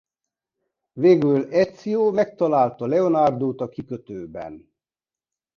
[0.93, 4.73] Végül Ezio megtalálta Leonardo-t a kikötőben.